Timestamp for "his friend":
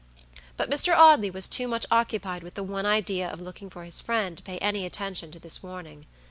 3.83-4.35